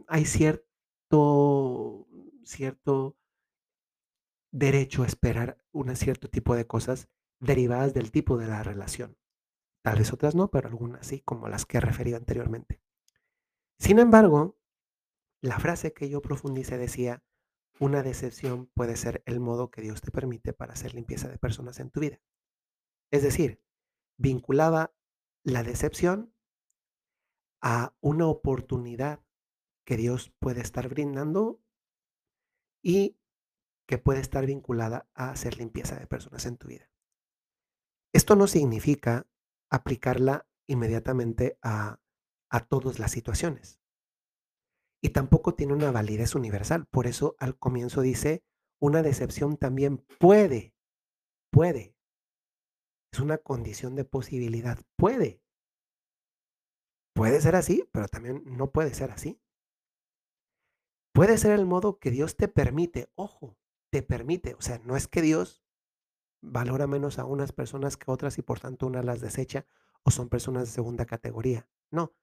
hay 0.07 0.25
cierto, 0.27 0.68
cierto 2.45 3.17
derecho 4.51 5.03
a 5.03 5.07
esperar 5.07 5.59
un 5.73 5.95
cierto 5.97 6.29
tipo 6.29 6.55
de 6.55 6.67
cosas 6.67 7.09
derivadas 7.41 7.95
del 7.95 8.11
tipo 8.11 8.37
de 8.39 8.47
la 8.47 8.63
relación. 8.63 9.17
Tal 9.83 9.99
vez 9.99 10.13
otras 10.13 10.35
no, 10.35 10.51
pero 10.51 10.69
algunas 10.69 11.07
sí, 11.07 11.21
como 11.21 11.49
las 11.49 11.67
que 11.67 11.79
he 11.79 11.81
referido 11.81 12.17
anteriormente. 12.17 12.81
Sin 13.79 13.99
embargo, 13.99 14.59
la 15.41 15.59
frase 15.59 15.93
que 15.93 16.09
yo 16.09 16.21
profundicé 16.21 16.79
decía, 16.79 17.23
una 17.79 18.03
decepción 18.03 18.67
puede 18.75 18.97
ser 18.97 19.23
el 19.25 19.39
modo 19.39 19.71
que 19.71 19.83
Dios 19.83 20.01
te 20.01 20.11
permite 20.11 20.53
para 20.53 20.73
hacer 20.73 20.95
limpieza 20.95 21.29
de 21.29 21.39
personas 21.39 21.79
en 21.79 21.91
tu 21.91 22.01
vida. 22.01 22.21
Es 23.11 23.23
decir, 23.23 23.63
vinculaba 24.17 24.93
la 25.45 25.63
decepción 25.63 26.35
a 27.61 27.95
una 28.01 28.27
oportunidad 28.27 29.21
que 29.89 29.97
Dios 29.97 30.31
puede 30.39 30.61
estar 30.61 30.87
brindando 30.91 31.63
y 32.85 33.19
que 33.89 33.97
puede 33.97 34.21
estar 34.21 34.45
vinculada 34.45 35.09
a 35.15 35.31
hacer 35.31 35.57
limpieza 35.57 35.99
de 35.99 36.07
personas 36.07 36.45
en 36.45 36.59
tu 36.59 36.69
vida. 36.69 36.91
Esto 38.13 38.37
no 38.37 38.49
significa 38.49 39.27
aplicarla 39.71 40.47
inmediatamente 40.67 41.59
a, 41.63 42.03
a 42.51 42.67
todas 42.67 42.99
las 42.99 43.13
situaciones. 43.13 43.81
Y 45.03 45.09
tampoco 45.09 45.55
tiene 45.55 45.73
una 45.73 45.91
validez 45.91 46.35
universal. 46.35 46.85
Por 46.85 47.07
eso 47.07 47.35
al 47.39 47.59
comienzo 47.59 48.03
dice, 48.03 48.45
una 48.79 49.03
decepción 49.03 49.57
también 49.57 50.05
puede, 50.21 50.75
puede. 51.51 51.97
Es 53.11 53.21
una 53.21 53.39
condición 53.39 53.95
de 53.95 54.05
posibilidad. 54.05 54.79
Puede. 54.97 55.41
Puede 57.15 57.41
ser 57.41 57.57
así, 57.57 57.89
pero 57.91 58.07
también 58.07 58.43
no 58.45 58.71
puede 58.71 58.93
ser 58.93 59.13
así. 59.13 59.41
Puede 61.13 61.39
ser 61.39 61.53
el 61.53 61.67
modo 61.67 61.99
que 61.99 62.11
Dios 62.11 62.37
te 62.37 62.49
permite, 62.49 63.11
ojo, 63.15 63.57
te 63.91 64.03
permite, 64.03 64.55
o 64.55 64.61
sea, 64.61 64.79
no 64.85 64.97
es 64.97 65.09
que 65.09 65.23
Dios 65.23 65.63
valora 66.41 66.87
menos 66.87 67.19
a 67.19 67.25
unas 67.25 67.53
personas 67.53 67.97
que 67.97 68.11
otras 68.11 68.39
y 68.39 68.43
por 68.43 68.61
tanto 68.61 68.87
una 68.87 69.03
las 69.03 69.21
desecha 69.21 69.67
o 70.03 70.11
son 70.11 70.29
personas 70.29 70.65
de 70.65 70.73
segunda 70.73 71.07
categoría. 71.07 71.69
No, 71.91 72.15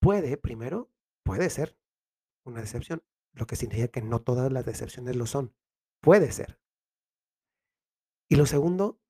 puede, 0.00 0.36
primero, 0.36 0.90
puede 1.22 1.50
ser 1.50 1.76
una 2.44 2.60
decepción, 2.60 3.02
lo 3.32 3.46
que 3.46 3.56
significa 3.56 3.88
que 3.88 4.02
no 4.02 4.20
todas 4.20 4.50
las 4.50 4.64
decepciones 4.64 5.16
lo 5.16 5.26
son. 5.26 5.54
Puede 6.00 6.32
ser. 6.32 6.58
Y 8.28 8.36
lo 8.36 8.46
segundo, 8.46 9.00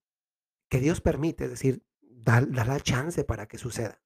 que 0.69 0.81
Dios 0.81 1.01
permite, 1.01 1.45
es 1.45 1.51
decir, 1.51 1.85
da 2.01 2.41
la 2.41 2.81
chance 2.81 3.25
para 3.25 3.47
que 3.47 3.59
suceda. 3.59 4.03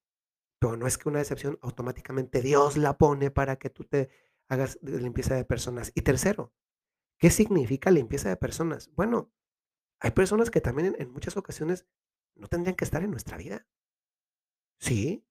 Pero 0.58 0.76
no 0.76 0.86
es 0.86 0.98
que 0.98 1.08
una 1.08 1.18
decepción 1.18 1.58
automáticamente 1.62 2.42
Dios 2.42 2.76
la 2.76 2.96
pone 2.96 3.30
para 3.30 3.56
que 3.56 3.70
tú 3.70 3.84
te 3.84 4.08
hagas 4.48 4.78
limpieza 4.82 5.34
de 5.34 5.44
personas. 5.44 5.92
Y 5.94 6.02
tercero, 6.02 6.52
¿qué 7.18 7.30
significa 7.30 7.90
limpieza 7.90 8.28
de 8.28 8.36
personas? 8.36 8.90
Bueno, 8.94 9.32
hay 10.00 10.10
personas 10.10 10.50
que 10.50 10.60
también 10.60 10.96
en, 10.98 11.10
muchas 11.10 11.36
ocasiones 11.36 11.86
no 12.34 12.48
tendrían 12.48 12.76
que 12.76 12.84
estar 12.84 13.02
en 13.02 13.10
nuestra 13.10 13.36
vida. 13.36 13.66
Sí. 14.78 15.24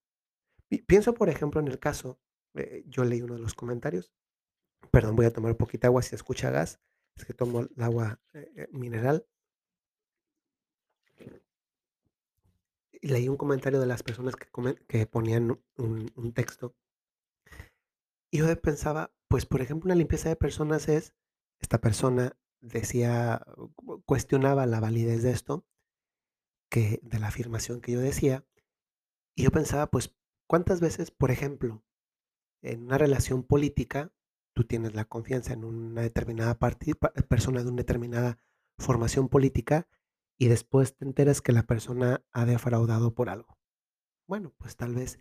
pienso, 0.86 1.14
por 1.14 1.28
ejemplo, 1.28 1.60
en 1.60 1.68
el 1.68 1.78
caso, 1.78 2.18
eh, 2.54 2.84
yo 2.86 3.04
leí 3.04 3.22
uno 3.22 3.34
de 3.34 3.40
los 3.40 3.54
comentarios. 3.54 4.12
Perdón, 4.90 5.16
voy 5.16 5.26
a 5.26 5.32
tomar 5.32 5.56
de 5.56 5.86
agua 5.86 6.02
si 6.02 6.14
escucha 6.14 6.50
gas. 6.50 6.80
Es 7.16 7.24
que 7.24 7.34
tomo 7.34 7.60
el 7.60 7.82
agua 7.82 8.20
eh, 8.32 8.52
eh, 8.56 8.68
mineral. 8.72 9.26
Y 13.00 13.08
leí 13.08 13.28
un 13.28 13.36
comentario 13.36 13.80
de 13.80 13.86
las 13.86 14.02
personas 14.02 14.34
que, 14.34 14.48
que 14.88 15.06
ponían 15.06 15.60
un 15.76 16.32
texto 16.32 16.74
y 18.34 18.38
yo 18.38 18.60
pensaba, 18.60 19.14
pues, 19.28 19.46
por 19.46 19.62
ejemplo, 19.62 19.86
una 19.86 19.94
limpieza 19.94 20.28
de 20.28 20.34
personas 20.34 20.88
es, 20.88 21.14
esta 21.60 21.80
persona 21.80 22.36
decía, 22.60 23.46
cuestionaba 24.06 24.66
la 24.66 24.80
validez 24.80 25.22
de 25.22 25.30
esto, 25.30 25.64
que 26.68 26.98
de 27.04 27.20
la 27.20 27.28
afirmación 27.28 27.80
que 27.80 27.92
yo 27.92 28.00
decía, 28.00 28.44
y 29.36 29.44
yo 29.44 29.52
pensaba, 29.52 29.88
pues, 29.88 30.16
¿cuántas 30.48 30.80
veces, 30.80 31.12
por 31.12 31.30
ejemplo, 31.30 31.84
en 32.60 32.82
una 32.82 32.98
relación 32.98 33.44
política, 33.44 34.12
tú 34.52 34.64
tienes 34.64 34.96
la 34.96 35.04
confianza 35.04 35.52
en 35.52 35.62
una 35.62 36.02
determinada 36.02 36.58
persona 36.58 37.62
de 37.62 37.68
una 37.68 37.82
determinada 37.82 38.40
formación 38.80 39.28
política 39.28 39.86
y 40.40 40.48
después 40.48 40.96
te 40.96 41.04
enteras 41.04 41.40
que 41.40 41.52
la 41.52 41.68
persona 41.68 42.24
ha 42.32 42.46
defraudado 42.46 43.14
por 43.14 43.28
algo? 43.28 43.60
Bueno, 44.26 44.52
pues 44.58 44.74
tal 44.74 44.96
vez 44.96 45.20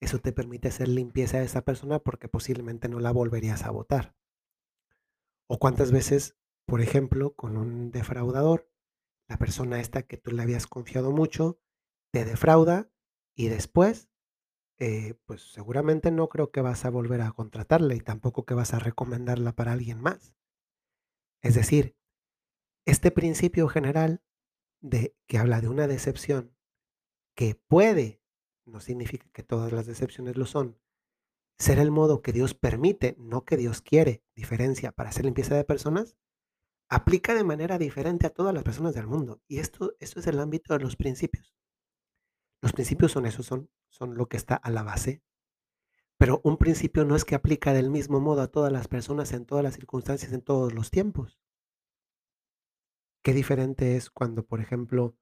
eso 0.00 0.18
te 0.20 0.32
permite 0.32 0.68
hacer 0.68 0.88
limpieza 0.88 1.38
de 1.38 1.44
esa 1.44 1.64
persona 1.64 1.98
porque 1.98 2.28
posiblemente 2.28 2.88
no 2.88 3.00
la 3.00 3.12
volverías 3.12 3.64
a 3.64 3.70
votar. 3.70 4.14
O 5.48 5.58
cuántas 5.58 5.92
veces, 5.92 6.36
por 6.66 6.80
ejemplo, 6.80 7.34
con 7.34 7.56
un 7.56 7.90
defraudador, 7.90 8.70
la 9.28 9.38
persona 9.38 9.80
esta 9.80 10.02
que 10.02 10.16
tú 10.16 10.30
le 10.30 10.42
habías 10.42 10.66
confiado 10.66 11.10
mucho, 11.10 11.60
te 12.12 12.24
defrauda 12.24 12.90
y 13.34 13.48
después, 13.48 14.08
eh, 14.78 15.14
pues 15.26 15.52
seguramente 15.52 16.10
no 16.10 16.28
creo 16.28 16.50
que 16.50 16.60
vas 16.60 16.84
a 16.84 16.90
volver 16.90 17.20
a 17.22 17.32
contratarla 17.32 17.94
y 17.94 18.00
tampoco 18.00 18.44
que 18.44 18.54
vas 18.54 18.74
a 18.74 18.78
recomendarla 18.78 19.52
para 19.52 19.72
alguien 19.72 20.00
más. 20.00 20.34
Es 21.42 21.54
decir, 21.54 21.96
este 22.84 23.10
principio 23.10 23.68
general 23.68 24.22
de 24.80 25.16
que 25.26 25.38
habla 25.38 25.60
de 25.60 25.68
una 25.68 25.86
decepción 25.86 26.56
que 27.34 27.54
puede 27.54 28.22
no 28.68 28.80
significa 28.80 29.28
que 29.32 29.42
todas 29.42 29.72
las 29.72 29.86
decepciones 29.86 30.36
lo 30.36 30.46
son. 30.46 30.78
Ser 31.58 31.78
el 31.78 31.90
modo 31.90 32.22
que 32.22 32.32
Dios 32.32 32.54
permite, 32.54 33.16
no 33.18 33.44
que 33.44 33.56
Dios 33.56 33.82
quiere, 33.82 34.22
diferencia 34.36 34.92
para 34.92 35.10
hacer 35.10 35.24
limpieza 35.24 35.56
de 35.56 35.64
personas, 35.64 36.16
aplica 36.88 37.34
de 37.34 37.44
manera 37.44 37.78
diferente 37.78 38.26
a 38.26 38.30
todas 38.30 38.54
las 38.54 38.62
personas 38.62 38.94
del 38.94 39.06
mundo. 39.06 39.42
Y 39.48 39.58
esto, 39.58 39.94
esto 40.00 40.20
es 40.20 40.26
el 40.26 40.38
ámbito 40.38 40.74
de 40.74 40.80
los 40.80 40.96
principios. 40.96 41.54
Los 42.62 42.72
principios 42.72 43.12
son 43.12 43.26
eso, 43.26 43.42
son, 43.42 43.70
son 43.88 44.16
lo 44.16 44.26
que 44.26 44.36
está 44.36 44.54
a 44.54 44.70
la 44.70 44.82
base. 44.82 45.22
Pero 46.18 46.40
un 46.44 46.56
principio 46.56 47.04
no 47.04 47.14
es 47.14 47.24
que 47.24 47.34
aplica 47.34 47.72
del 47.72 47.90
mismo 47.90 48.20
modo 48.20 48.42
a 48.42 48.48
todas 48.48 48.72
las 48.72 48.88
personas 48.88 49.32
en 49.32 49.44
todas 49.44 49.62
las 49.62 49.74
circunstancias, 49.74 50.32
en 50.32 50.42
todos 50.42 50.72
los 50.74 50.90
tiempos. 50.90 51.38
Qué 53.22 53.32
diferente 53.32 53.96
es 53.96 54.10
cuando, 54.10 54.44
por 54.44 54.60
ejemplo, 54.60 55.16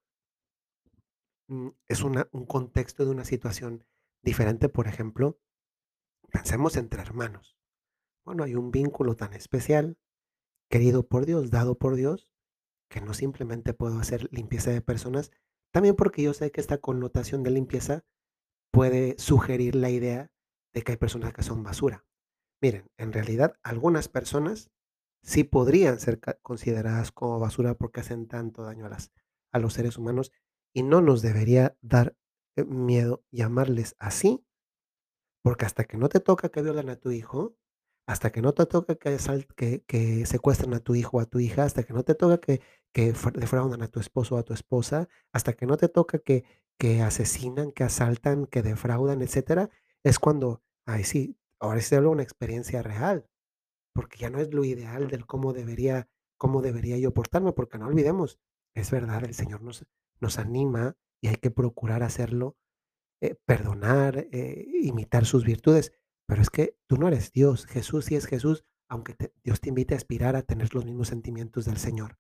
es 1.89 2.03
una 2.03 2.29
un 2.33 2.47
contexto 2.47 3.05
de 3.05 3.11
una 3.11 3.25
situación 3.25 3.85
diferente, 4.23 4.69
por 4.69 4.89
ejemplo, 4.89 5.39
pensemos 6.31 6.77
entre 6.77 7.03
hermanos. 7.03 7.57
Bueno, 8.25 8.43
hay 8.45 8.55
un 8.57 8.71
vínculo 8.71 9.15
tan 9.15 9.33
especial, 9.35 9.99
querido 10.69 11.07
por 11.07 11.27
Dios, 11.27 11.51
dado 11.51 11.79
por 11.79 11.95
Dios, 11.95 12.29
que 12.89 13.01
no 13.01 13.15
simplemente 13.15 13.73
puedo 13.73 13.99
hacer 13.99 14.29
limpieza 14.33 14.71
de 14.71 14.81
personas, 14.81 15.31
también 15.71 15.95
porque 15.95 16.23
yo 16.23 16.35
sé 16.35 16.51
que 16.51 16.61
esta 16.61 16.79
connotación 16.79 17.43
de 17.43 17.51
limpieza 17.51 18.05
puede 18.73 19.17
sugerir 19.19 19.75
la 19.75 19.91
idea 19.91 20.33
de 20.73 20.83
que 20.83 20.93
hay 20.93 20.99
personas 20.99 21.33
que 21.33 21.43
son 21.43 21.63
basura. 21.63 22.05
Miren, 22.61 22.91
en 22.97 23.13
realidad 23.13 23.59
algunas 23.63 24.09
personas 24.09 24.71
sí 25.23 25.45
podrían 25.45 26.01
ser 26.01 26.21
consideradas 26.43 27.13
como 27.13 27.39
basura 27.39 27.75
porque 27.75 28.01
hacen 28.01 28.27
tanto 28.27 28.63
daño 28.63 28.87
a 28.87 28.89
las 28.89 29.13
a 29.53 29.59
los 29.59 29.73
seres 29.73 29.97
humanos 29.97 30.33
y 30.77 30.83
no 30.83 31.01
nos 31.01 31.23
debería 31.23 31.75
dar 31.81 32.15
eh, 32.55 32.65
miedo 32.65 33.25
llamarles 33.31 33.97
así, 33.99 34.45
porque 35.43 35.65
hasta 35.65 35.85
que 35.85 35.97
no 35.97 36.11
te 36.11 36.21
toca 36.21 36.51
que 36.51 36.61
violen 36.61 36.91
a 36.91 36.97
tu 36.97 37.13
hijo, 37.13 37.57
hasta 38.07 38.31
que 38.31 38.43
no 38.43 38.53
te 38.53 38.67
toca 38.67 38.97
que, 38.97 39.17
que, 39.57 39.83
que 39.87 40.27
secuestren 40.27 40.75
a 40.75 40.81
tu 40.81 40.95
hijo 40.95 41.17
o 41.17 41.21
a 41.21 41.25
tu 41.25 41.41
hija, 41.41 41.65
hasta 41.65 41.85
que 41.85 41.95
no 41.95 42.03
te 42.03 42.15
toca 42.15 42.37
que, 42.39 42.61
que 42.93 43.15
defraudan 43.37 43.81
a 43.81 43.89
tu 43.89 44.01
esposo 44.01 44.35
o 44.35 44.39
a 44.39 44.43
tu 44.43 44.53
esposa, 44.53 45.09
hasta 45.33 45.55
que 45.55 45.65
no 45.65 45.79
te 45.79 45.89
toca 45.89 46.19
que, 46.19 46.45
que 46.79 47.01
asesinan, 47.01 47.73
que 47.73 47.85
asaltan, 47.85 48.45
que 48.45 48.61
defraudan, 48.61 49.23
etcétera, 49.23 49.71
es 50.05 50.19
cuando, 50.19 50.63
ay 50.85 51.05
sí, 51.05 51.39
ahora 51.59 51.81
sí 51.81 51.95
hablo 51.95 52.11
de 52.11 52.17
una 52.17 52.23
experiencia 52.23 52.83
real, 52.83 53.27
porque 53.95 54.19
ya 54.19 54.29
no 54.29 54.41
es 54.41 54.53
lo 54.53 54.63
ideal 54.63 55.09
del 55.09 55.25
cómo 55.25 55.55
debería, 55.55 56.07
cómo 56.37 56.61
debería 56.61 56.99
yo 56.99 57.15
portarme, 57.15 57.55
porque 57.55 57.79
no 57.79 57.87
olvidemos, 57.87 58.39
es 58.75 58.91
verdad, 58.91 59.25
el 59.25 59.33
Señor 59.33 59.63
nos, 59.63 59.87
nos 60.21 60.39
anima 60.39 60.97
y 61.21 61.29
hay 61.29 61.37
que 61.37 61.51
procurar 61.51 62.03
hacerlo, 62.03 62.57
eh, 63.21 63.37
perdonar, 63.47 64.29
eh, 64.33 64.67
imitar 64.83 65.25
sus 65.25 65.45
virtudes. 65.45 65.93
Pero 66.27 66.43
es 66.43 66.51
que 66.51 66.77
tú 66.87 66.97
no 66.97 67.09
eres 67.09 67.33
Dios, 67.33 67.67
Jesús 67.67 68.07
sí 68.07 68.17
es 68.17 68.27
Jesús, 68.27 68.65
aunque 68.89 69.17
Dios 69.43 69.61
te 69.61 69.69
invite 69.69 69.95
a 69.95 69.97
aspirar 69.97 70.37
a 70.37 70.43
tener 70.43 70.75
los 70.75 70.85
mismos 70.85 71.09
sentimientos 71.09 71.65
del 71.65 71.77
Señor. 71.77 72.19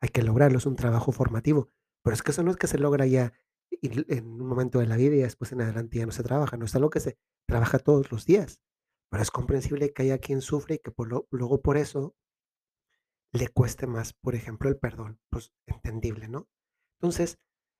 Hay 0.00 0.10
que 0.10 0.22
lograrlo, 0.22 0.58
es 0.58 0.66
un 0.66 0.76
trabajo 0.76 1.12
formativo. 1.12 1.70
Pero 2.02 2.14
es 2.14 2.22
que 2.22 2.30
eso 2.30 2.42
no 2.42 2.50
es 2.50 2.56
que 2.56 2.66
se 2.66 2.78
logra 2.78 3.06
ya 3.06 3.32
en 3.82 4.26
un 4.26 4.46
momento 4.46 4.78
de 4.78 4.86
la 4.86 4.96
vida 4.96 5.16
y 5.16 5.22
después 5.22 5.52
en 5.52 5.60
adelante 5.60 5.98
ya 5.98 6.06
no 6.06 6.12
se 6.12 6.22
trabaja, 6.22 6.56
no 6.56 6.64
es 6.64 6.74
algo 6.74 6.90
que 6.90 7.00
se 7.00 7.18
trabaja 7.46 7.78
todos 7.78 8.12
los 8.12 8.24
días. 8.24 8.60
Pero 9.10 9.22
es 9.22 9.30
comprensible 9.30 9.92
que 9.92 10.02
haya 10.02 10.18
quien 10.18 10.40
sufre 10.40 10.76
y 10.76 10.78
que 10.78 10.92
luego 11.30 11.62
por 11.62 11.76
eso 11.76 12.14
le 13.32 13.48
cueste 13.48 13.86
más, 13.86 14.12
por 14.12 14.34
ejemplo, 14.34 14.68
el 14.68 14.78
perdón. 14.78 15.20
Pues 15.30 15.52
entendible, 15.66 16.28
¿no? 16.28 16.48
Entonces, 17.06 17.38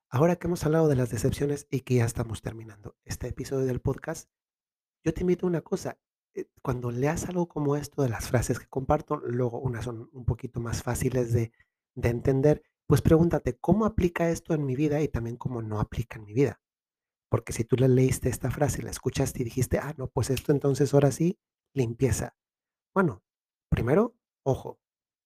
ahora 0.09 0.37
que 0.37 0.47
hemos 0.47 0.65
hablado 0.65 0.87
de 0.87 0.95
las 0.95 1.11
decepciones 1.11 1.67
y 1.69 1.81
que 1.81 1.97
ya 1.97 2.05
estamos 2.05 2.43
terminando 2.43 2.95
este 3.05 3.27
episodio 3.27 3.67
del 3.67 3.81
podcast, 3.81 4.31
yo 5.05 5.13
te 5.13 5.23
invito 5.23 5.47
a 5.47 5.49
una 5.49 5.63
cosa. 5.63 5.99
eh, 6.37 6.47
Cuando 6.63 6.93
leas 6.93 7.29
algo 7.29 7.49
como 7.49 7.75
esto 7.75 8.03
de 8.03 8.09
las 8.09 8.29
frases 8.29 8.61
que 8.61 8.69
comparto, 8.69 9.17
luego 9.17 9.59
unas 9.59 9.85
son 9.85 10.09
un 10.13 10.25
poquito 10.25 10.61
más 10.61 10.85
fáciles 10.85 11.33
de, 11.33 11.51
de 11.97 12.09
entender, 12.09 12.63
pues 12.87 13.03
pregúntate, 13.03 13.59
¿cómo 13.59 13.85
aplica 13.85 14.31
esto 14.31 14.55
en 14.55 14.65
mi 14.65 14.77
vida 14.77 15.03
y 15.03 15.09
también 15.09 15.37
cómo 15.37 15.61
no 15.61 15.81
aplica 15.81 16.21
en 16.21 16.25
mi 16.25 16.33
vida? 16.33 16.61
Porque 17.29 17.53
si 17.53 17.65
tú 17.65 17.75
le 17.75 17.89
leíste 17.89 18.29
esta 18.29 18.53
frase, 18.53 18.85
la 18.85 18.93
escuchaste 18.93 19.41
y 19.41 19.45
dijiste, 19.45 19.79
ah, 19.79 19.93
no, 19.99 20.07
pues 20.07 20.31
esto 20.31 20.53
entonces 20.53 20.95
ahora 20.95 21.11
sí, 21.11 21.37
limpieza. 21.75 22.37
Bueno, 22.95 23.25
primero, 23.71 24.15
ojo, 24.45 24.79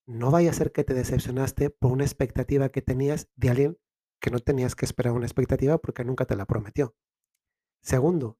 no 0.06 0.30
vaya 0.30 0.48
a 0.48 0.54
ser 0.54 0.72
que 0.72 0.84
te 0.84 0.94
decepcionaste 0.94 1.68
por 1.68 1.92
una 1.92 2.04
expectativa 2.04 2.70
que 2.70 2.80
tenías 2.80 3.28
de 3.36 3.50
alguien 3.50 3.78
que 4.20 4.30
no 4.30 4.38
tenías 4.38 4.74
que 4.74 4.84
esperar 4.84 5.12
una 5.12 5.26
expectativa 5.26 5.78
porque 5.78 6.04
nunca 6.04 6.24
te 6.24 6.36
la 6.36 6.46
prometió. 6.46 6.94
Segundo, 7.82 8.38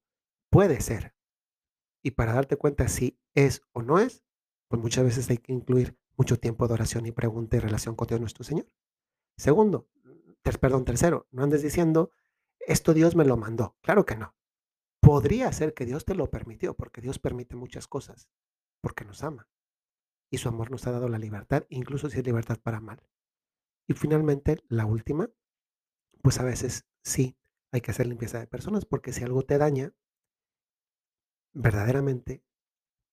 puede 0.49 0.79
ser. 0.81 1.15
Y 2.03 2.11
para 2.11 2.33
darte 2.33 2.55
cuenta 2.55 2.87
si 2.87 3.19
es 3.33 3.63
o 3.73 3.81
no 3.81 3.99
es, 3.99 4.23
pues 4.67 4.81
muchas 4.81 5.03
veces 5.03 5.29
hay 5.29 5.37
que 5.37 5.53
incluir 5.53 5.97
mucho 6.17 6.39
tiempo 6.39 6.67
de 6.67 6.73
oración 6.73 7.05
y 7.05 7.11
pregunta 7.11 7.57
y 7.57 7.59
relación 7.59 7.95
con 7.95 8.07
Dios 8.07 8.19
nuestro 8.19 8.43
Señor. 8.43 8.67
Segundo, 9.37 9.89
perdón, 10.59 10.85
tercero, 10.85 11.27
no 11.31 11.43
andes 11.43 11.61
diciendo, 11.61 12.11
esto 12.59 12.93
Dios 12.93 13.15
me 13.15 13.25
lo 13.25 13.37
mandó. 13.37 13.75
Claro 13.81 14.05
que 14.05 14.15
no. 14.15 14.35
Podría 15.01 15.51
ser 15.51 15.73
que 15.73 15.85
Dios 15.85 16.05
te 16.05 16.13
lo 16.13 16.29
permitió, 16.29 16.75
porque 16.75 17.01
Dios 17.01 17.17
permite 17.17 17.55
muchas 17.55 17.87
cosas, 17.87 18.29
porque 18.81 19.03
nos 19.03 19.23
ama. 19.23 19.49
Y 20.29 20.37
su 20.37 20.47
amor 20.47 20.69
nos 20.69 20.85
ha 20.85 20.91
dado 20.91 21.09
la 21.09 21.17
libertad, 21.17 21.65
incluso 21.69 22.09
si 22.09 22.19
es 22.19 22.25
libertad 22.25 22.59
para 22.61 22.79
mal. 22.79 23.01
Y 23.87 23.93
finalmente, 23.93 24.59
la 24.69 24.85
última, 24.85 25.29
pues 26.21 26.39
a 26.39 26.43
veces 26.43 26.85
sí 27.03 27.37
hay 27.71 27.81
que 27.81 27.91
hacer 27.91 28.07
limpieza 28.07 28.39
de 28.39 28.47
personas, 28.47 28.85
porque 28.85 29.13
si 29.13 29.23
algo 29.23 29.43
te 29.43 29.57
daña, 29.57 29.93
verdaderamente, 31.53 32.43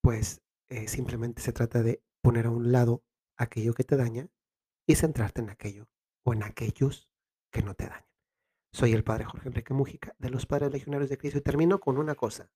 pues 0.02 0.42
eh, 0.68 0.88
simplemente 0.88 1.42
se 1.42 1.52
trata 1.52 1.82
de 1.82 2.02
poner 2.22 2.46
a 2.46 2.50
un 2.50 2.72
lado 2.72 3.04
aquello 3.36 3.74
que 3.74 3.84
te 3.84 3.96
daña 3.96 4.28
y 4.86 4.96
centrarte 4.96 5.40
en 5.40 5.50
aquello 5.50 5.88
o 6.24 6.32
en 6.32 6.42
aquellos 6.42 7.08
que 7.50 7.62
no 7.62 7.74
te 7.74 7.86
dañan. 7.86 8.08
Soy 8.72 8.92
el 8.92 9.04
padre 9.04 9.24
Jorge 9.24 9.48
Enrique 9.48 9.74
Mújica 9.74 10.14
de 10.18 10.30
los 10.30 10.46
Padres 10.46 10.72
Legionarios 10.72 11.08
de 11.08 11.18
Cristo 11.18 11.38
y 11.38 11.42
termino 11.42 11.80
con 11.80 11.98
una 11.98 12.14
cosa. 12.14 12.50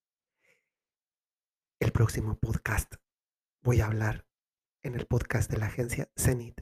El 1.80 1.92
próximo 1.92 2.38
podcast 2.38 2.94
voy 3.62 3.80
a 3.80 3.86
hablar 3.86 4.26
en 4.82 4.94
el 4.94 5.06
podcast 5.06 5.50
de 5.50 5.58
la 5.58 5.66
agencia 5.66 6.10
Zenit 6.16 6.60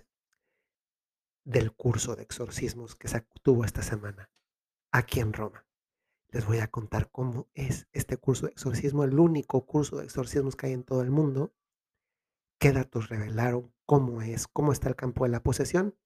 del 1.45 1.73
curso 1.73 2.17
de 2.17 2.23
exorcismos 2.23 2.95
que 2.95 3.09
se 3.09 3.25
tuvo 3.43 3.65
esta 3.65 3.83
semana 3.83 4.31
aquí 4.93 5.21
en 5.21 5.33
Roma. 5.33 5.67
Les 6.29 6.47
voy 6.47 6.59
a 6.59 6.71
contar 6.71 7.11
cómo 7.11 7.49
es 7.55 7.89
este 7.93 8.17
curso 8.17 8.47
de 8.47 8.53
exorcismo, 8.53 9.05
el 9.05 9.19
único 9.19 9.67
curso 9.67 9.97
de 9.97 10.05
exorcismos 10.05 10.55
que 10.55 10.67
hay 10.67 10.73
en 10.73 10.85
todo 10.85 11.03
el 11.03 11.11
mundo. 11.11 11.53
¿Qué 12.61 12.73
datos 12.73 13.09
revelaron? 13.09 13.75
¿Cómo 13.87 14.23
es? 14.23 14.47
¿Cómo 14.47 14.73
está 14.73 14.89
el 14.89 14.97
campo 14.97 15.25
de 15.25 15.31
la 15.31 15.43
posesión? 15.43 15.97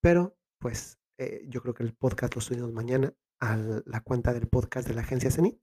Pero 0.00 0.38
pues 0.58 0.98
eh, 1.18 1.44
yo 1.48 1.60
creo 1.62 1.74
que 1.74 1.82
el 1.82 1.94
podcast 1.94 2.34
lo 2.34 2.40
subimos 2.40 2.72
mañana 2.72 3.14
a 3.40 3.56
la 3.56 4.00
cuenta 4.00 4.32
del 4.32 4.48
podcast 4.48 4.88
de 4.88 4.94
la 4.94 5.02
agencia 5.02 5.30
Zenit. 5.30 5.60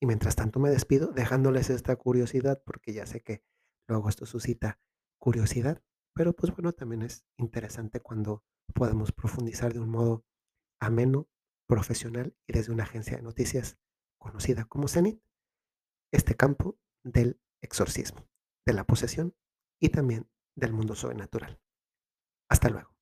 Y 0.00 0.06
mientras 0.06 0.36
tanto 0.36 0.60
me 0.60 0.70
despido 0.70 1.08
dejándoles 1.08 1.70
esta 1.70 1.96
curiosidad 1.96 2.62
porque 2.64 2.92
ya 2.92 3.06
sé 3.06 3.22
que 3.22 3.42
luego 3.88 4.08
esto 4.08 4.26
suscita 4.26 4.78
curiosidad, 5.18 5.82
pero 6.16 6.32
pues 6.32 6.50
bueno, 6.50 6.72
también 6.72 7.02
es 7.02 7.26
interesante 7.36 8.00
cuando 8.00 8.42
podemos 8.72 9.12
profundizar 9.12 9.74
de 9.74 9.80
un 9.80 9.90
modo 9.90 10.24
ameno, 10.80 11.28
profesional 11.68 12.34
y 12.46 12.54
desde 12.54 12.72
una 12.72 12.84
agencia 12.84 13.16
de 13.16 13.22
noticias 13.22 13.76
conocida 14.18 14.64
como 14.64 14.88
Zenit, 14.88 15.20
este 16.12 16.34
campo 16.34 16.78
del 17.04 17.38
exorcismo, 17.60 18.26
de 18.64 18.72
la 18.72 18.84
posesión 18.84 19.34
y 19.78 19.90
también 19.90 20.26
del 20.54 20.72
mundo 20.72 20.94
sobrenatural. 20.94 21.60
Hasta 22.48 22.70
luego. 22.70 22.95